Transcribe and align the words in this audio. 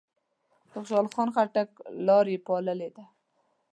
د 0.67 0.71
خوشحال 0.71 1.07
خان 1.13 1.29
خټک 1.35 1.69
لار 2.07 2.25
یې 2.33 2.37
پاللې 2.47 2.89
ده. 2.95 3.03